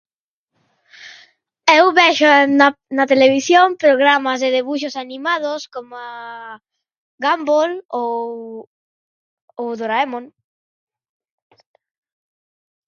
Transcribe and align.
Eu 1.77 1.85
vexo 1.99 2.27
na 2.59 2.67
na 2.97 3.05
televisión 3.11 3.69
programas 3.85 4.37
de 4.43 4.49
debuxos 4.57 4.99
animados 5.03 5.61
coma 5.73 6.05
Gumball 7.23 7.71
ou 7.99 8.11
ou 9.61 9.67
Doraemon. 9.79 10.25